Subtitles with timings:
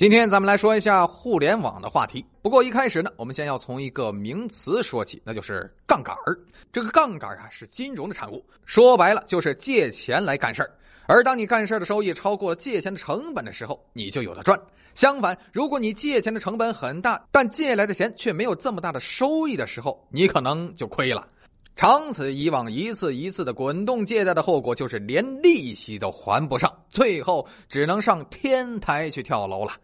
[0.00, 2.24] 今天咱们来说一下互联网的话题。
[2.40, 6.40] 不过一开始呢，我们先要从一个名词说起，那就是杠杆儿。
[6.72, 10.70] 这个杠杆啊是金融的产物，说白了就是借钱来干事儿。
[11.06, 14.58] 而当你干事儿的收益超过了借钱的成本的时候，你就有的赚。
[14.94, 21.28] 相反，如果你借钱的成本很大，但借来的钱却没有这么大的收益的时候，你可能就亏了。
[21.76, 29.74] 长此以往，一次一次的滚动借贷的后果就是连利息都还不上，最后只能上天台去跳楼了。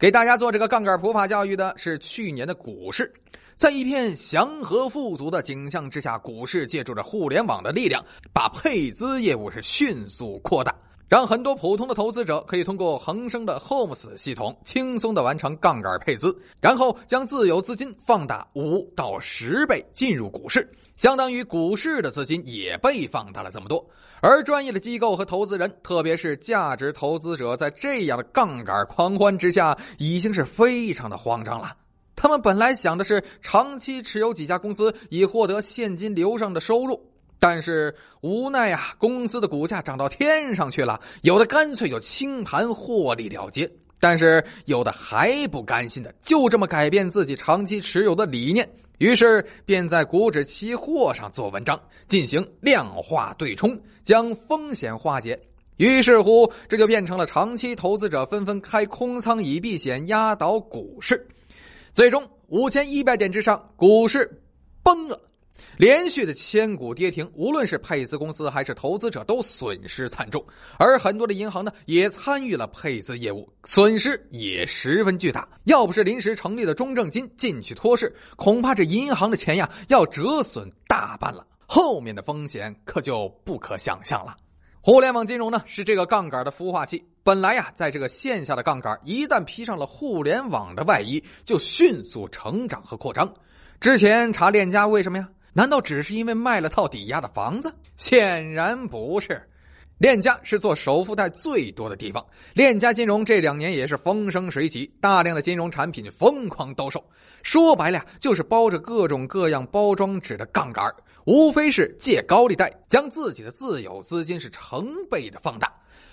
[0.00, 3.12] 给大家做这个杠杆普法教育的是去年的股市，
[3.54, 8.02] 在一片祥和富足的景象之下，股市借助着互联网的力量，
[8.32, 10.74] 把配资业务是迅速扩大，
[11.10, 23.84] 让很多普通的投资者可以通过恒生的 Homes 系统轻松的完成杠杆配资，然后将自有资金放大五到十倍进入股市，相当于股市的资金也被放大了这么多。
[24.20, 31.76] 而专业的机构和投资人，特别是价值投资者，在这样的杠杆狂欢之下，已经是非常的慌张了。
[32.14, 37.09] 他们本来想的是长期持有几家公司，以获得现金流上的收入，
[37.40, 48.68] 但是无奈呀，公司的股价涨到天上去了，有的干脆就清盘获利了结，但是有的还不甘心的，就这么改变自己长期持有的理念。
[48.98, 55.40] 于是便在股指期货上做文章，进行量化对冲，将风险化解。
[55.78, 61.26] 于是乎，这就变成了长期投资者纷纷开空仓以避险，压倒股市。
[61.94, 64.30] 最终，五千一百点之上，股市
[64.82, 65.18] 崩了。
[65.76, 70.44] 连续的千股跌停，无论是配资公司还是投资者都损失惨重，
[70.78, 75.48] 而很多的银行呢也参与了配资业务，损失也十分巨大。
[75.64, 81.46] 要不是临时成立的中证金进去托市，恐怕这银行的钱呀要折损大半了。
[81.66, 84.36] 后面的风险可就不可想象了。
[84.82, 93.32] 互联网金融呢是这个杠杆的孵化器，本来呀在这个线下的杠杆一旦披上了互联网的外衣，就迅速成长和扩张。
[93.78, 95.28] 之前查链家为什么呀？
[95.52, 97.72] 难道只是因为卖了套抵押的房子？
[97.96, 99.42] 显然不是。
[99.98, 102.24] 链家是做首付贷最多的地方，
[102.54, 107.04] 链家金融这两年也是风生水起，大量的金融产品疯狂兜售。
[107.42, 110.90] 说白了，就是包着各种各样包装纸的杠杆，
[111.26, 115.70] 无非是借高利贷，将自己的自有资金是成倍的放大。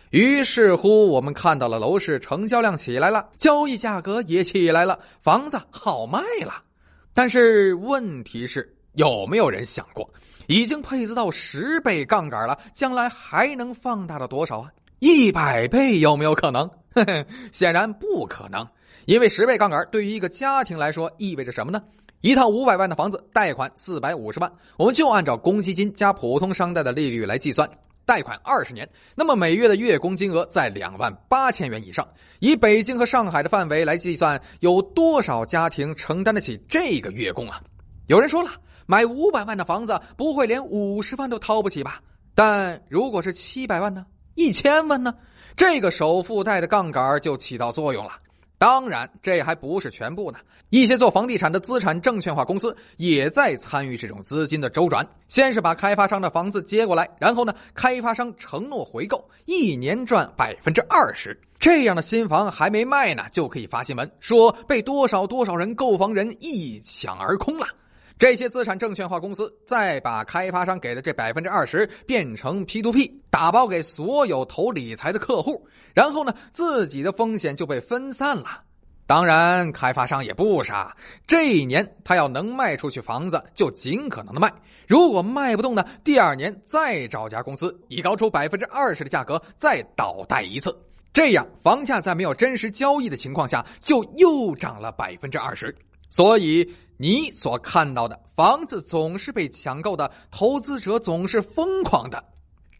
[0.10, 6.62] 于是乎，我们看到了楼市成交量起来了，交易价格也起来了，房子好卖了。
[7.14, 8.74] 但是问题是。
[8.98, 10.10] 有没有人想过，
[10.48, 14.72] 已经配资到十倍杠杆了，将来还能放大到多少啊？
[14.98, 16.68] 一百倍有没有可能？
[17.54, 18.68] 显然不可能，
[19.06, 21.80] 因为十倍杠杆对于一个家庭来说意味着什么呢？
[22.22, 27.70] 一套五百万的房子，贷款四百五十万，我们就按照公积金加普通商贷的利率来计算，
[28.04, 32.08] 贷款二十年，那么每月的月供金额在两万八千元以上。
[32.40, 37.62] 以北京和上海的范围来计算，有多少家庭承担得起这个月供啊？
[38.08, 38.52] 有人说了。
[38.90, 42.00] 买五百万的房子，不会连五十万都掏不起吧？
[42.34, 44.06] 但如果是七百万呢？
[44.36, 45.14] 一千万呢？
[45.58, 48.14] 这个首付贷的杠杆就起到作用了。
[48.58, 50.40] 当然，这还不是全部呢。
[50.70, 55.06] 一些做房地产的资产证券化公司也在参与这种资金的周转。
[55.28, 61.38] 先是把开发商的房子接过来，然后呢，开发商承诺回购，一年赚百分之二十。
[61.60, 67.68] 这样的新房还没卖呢，就可以发新闻说被多少多少人购房人一抢而空了。
[68.20, 78.64] 这些资产证券化公司再把开发商给的这百分之二十变成 P to P 打包给所有投理财的客户，然后呢，自己的风险就被分散了。
[79.06, 80.98] 当然，开发商也不傻，
[81.28, 84.50] 这一年他要能卖出去房子，就尽可能的卖；
[84.88, 90.76] 如果卖不动呢，第二年再找家公司以高出百分之二十的价格再倒贷一次，
[91.14, 95.74] 这样房价在没有真实交易的情况下，就又涨了百分之二十。
[96.10, 96.68] 所以。
[97.00, 102.24] 你所看到的房子总是被抢购的，投资者总是疯狂的，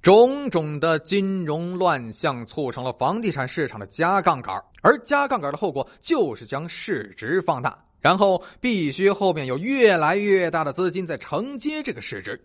[0.02, 12.44] 种种的金融乱象促成了房地产市场的加杠杆，而加杠杆的后果就是将市值放大，然后必须后面有越来越大的资金在承接这个市值。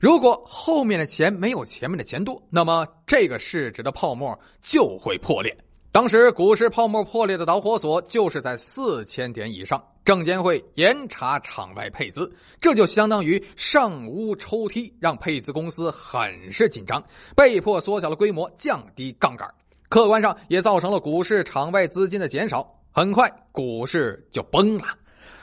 [0.00, 5.56] 如果后面的钱没有前面的钱多，那么这个市值的泡沫就会破裂。
[5.90, 9.82] 当时股市泡沫破裂的导火索就是在四千点以上。
[10.04, 12.30] 证监会严查场外配资，
[12.60, 17.02] 这就相当于上屋抽梯，让配资公司很是紧张，
[17.34, 19.48] 被迫缩小了规模，降低杠杆。
[19.88, 24.88] 客观上也造成了股市场外资金的减少，很快股市就崩了。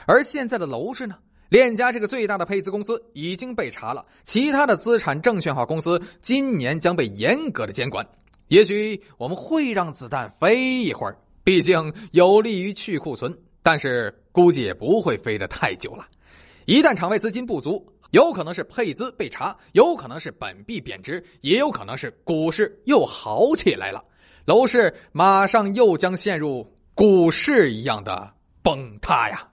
[0.06, 1.16] 而现在的楼市呢？
[1.48, 8.06] 链家这个最大的配资公司已经被查了，其他的资产证券化公司今年将被严格的监管。
[8.48, 11.18] 也许我们会让子弹飞一会儿。
[11.44, 16.06] 毕竟有利于去库存，但是估计也不会飞得太久了。
[16.64, 24.04] 一旦场外资金不足，有可能是配资被查，有可能是本币贬值，也有可能是股市又好起来了，
[24.44, 28.32] 楼市马上又将陷入股市一样的
[28.62, 29.48] 崩塌呀。